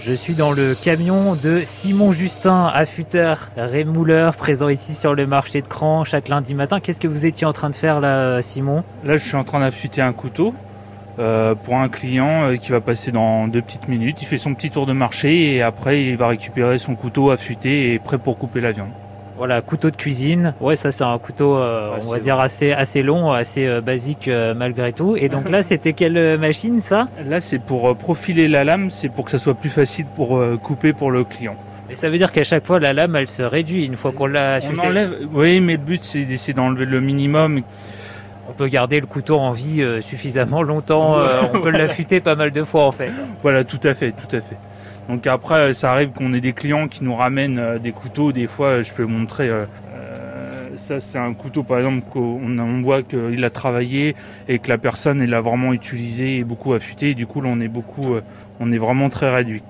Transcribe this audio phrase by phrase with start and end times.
[0.00, 5.60] Je suis dans le camion de Simon Justin, affûteur, rémouleur, présent ici sur le marché
[5.60, 6.80] de Cran chaque lundi matin.
[6.80, 8.84] Qu'est-ce que vous étiez en train de faire là, Simon?
[9.04, 10.54] Là, je suis en train d'affûter un couteau
[11.18, 14.22] euh, pour un client euh, qui va passer dans deux petites minutes.
[14.22, 17.92] Il fait son petit tour de marché et après, il va récupérer son couteau affûté
[17.92, 18.90] et prêt pour couper la viande.
[19.38, 20.52] Voilà, couteau de cuisine.
[20.60, 24.28] Ouais, ça c'est un couteau, euh, on va dire assez assez long, assez euh, basique
[24.28, 25.16] euh, malgré tout.
[25.16, 27.08] Et donc là, c'était quelle machine ça?
[27.24, 30.92] Là, c'est pour profiler la lame, c'est pour que ça soit plus facile pour couper
[30.92, 31.56] pour le client.
[31.90, 34.26] Et ça veut dire qu'à chaque fois la lame, elle se réduit une fois qu'on
[34.26, 37.62] l'a On enlève, oui, mais le but c'est d'essayer d'enlever le minimum.
[38.48, 41.18] On peut garder le couteau en vie euh, suffisamment longtemps.
[41.18, 43.10] euh, on peut l'affûter pas mal de fois en fait.
[43.42, 44.56] Voilà, tout à fait, tout à fait.
[45.08, 48.32] Donc après, ça arrive qu'on ait des clients qui nous ramènent euh, des couteaux.
[48.32, 49.48] Des fois, je peux montrer.
[49.48, 54.14] euh, euh, ça, c'est un couteau, par exemple, qu'on on voit qu'il a travaillé
[54.48, 57.10] et que la personne, elle l'a vraiment utilisé et beaucoup affûté.
[57.10, 58.16] Et du coup, là, on est beaucoup,
[58.60, 59.62] on est vraiment très réduit.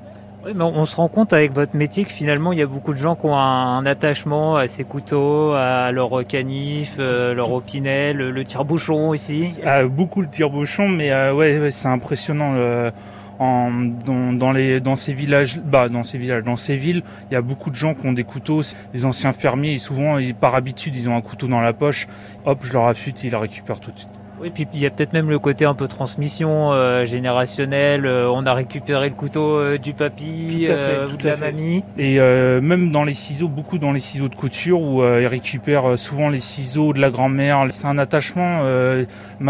[0.44, 2.92] Oui, mais on se rend compte avec votre métier que finalement il y a beaucoup
[2.92, 7.52] de gens qui ont un, un attachement à ces couteaux, à leur canif, euh, leur
[7.52, 9.58] opinel, le, le tire-bouchon aussi.
[9.66, 12.52] Ah, beaucoup le tire-bouchon, mais euh, ouais, ouais, c'est impressionnant.
[12.54, 12.92] euh,
[13.38, 18.12] dans, ces villages, bah dans ces villes, il y a beaucoup de gens qui ont
[18.12, 21.72] des couteaux, des anciens fermiers, et souvent, par habitude, ils ont un couteau dans la
[21.72, 22.08] poche.
[22.44, 24.17] Hop, je leur affûte, ils le récupèrent tout de suite.
[24.40, 28.06] Oui, puis il y a peut-être même le côté un peu transmission euh, générationnelle.
[28.06, 31.52] euh, on a récupéré le couteau euh, du papy fait, ou de la fait.
[31.52, 31.82] mamie.
[31.96, 36.28] Et même dans les ciseaux, beaucoup dans les ciseaux de couture où ils récupèrent souvent
[36.28, 37.66] les ciseaux de la grand-mère.
[37.70, 38.62] C'est un attachement.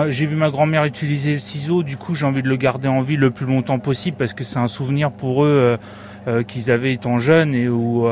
[0.09, 3.03] J'ai vu ma grand-mère utiliser le ciseau, du coup j'ai envie de le garder en
[3.03, 5.77] vie le plus longtemps possible parce que c'est un souvenir pour eux
[6.47, 8.07] qu'ils avaient étant jeunes et où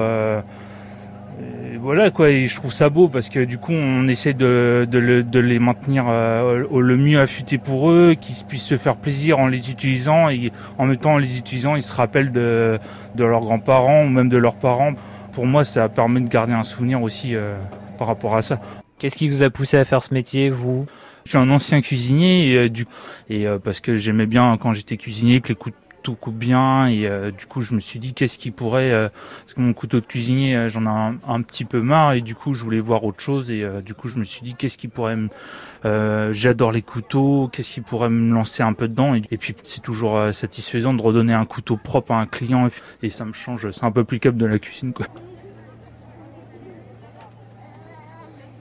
[1.76, 2.30] et voilà quoi.
[2.30, 5.58] Et je trouve ça beau parce que du coup on essaie de, de, de les
[5.58, 9.70] maintenir euh, au- le mieux affûtés pour eux, qu'ils puissent se faire plaisir en les
[9.70, 12.78] utilisant et en même temps en les utilisant ils se rappellent de
[13.14, 14.94] de leurs grands-parents ou même de leurs parents.
[15.32, 17.56] Pour moi, ça permet de garder un souvenir aussi euh,
[17.98, 18.58] par rapport à ça.
[18.98, 20.86] Qu'est-ce qui vous a poussé à faire ce métier, vous?
[21.26, 22.86] Je suis un ancien cuisinier et, euh, du,
[23.28, 25.54] et euh, parce que j'aimais bien quand j'étais cuisinier que les
[26.06, 29.08] couteaux coupent bien et euh, du coup je me suis dit qu'est-ce qui pourrait euh,
[29.40, 32.20] parce que mon couteau de cuisinier euh, j'en ai un, un petit peu marre et
[32.20, 34.78] du coup je voulais voir autre chose et du coup je me suis dit qu'est-ce
[34.78, 35.28] qui pourrait me
[36.32, 39.82] j'adore les couteaux qu'est-ce qui pourrait me lancer un peu dedans et, et puis c'est
[39.82, 42.68] toujours satisfaisant de redonner un couteau propre à un client
[43.02, 45.06] et ça me change c'est un peu plus cap de la cuisine quoi